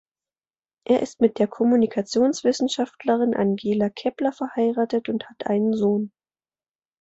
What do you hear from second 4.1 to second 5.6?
verheiratet und hat